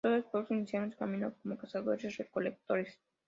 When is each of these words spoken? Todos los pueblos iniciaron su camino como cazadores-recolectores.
Todos 0.03 0.17
los 0.17 0.25
pueblos 0.25 0.49
iniciaron 0.49 0.89
su 0.91 0.97
camino 0.97 1.31
como 1.43 1.59
cazadores-recolectores. 1.59 2.99